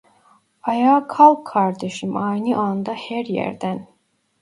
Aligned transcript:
Ayağa 0.63 1.07
kalk 1.07 1.47
kardeşim 1.47 2.17
aynı 2.17 2.57
anda 2.57 2.93
her 2.93 3.25
yerden! 3.25 3.87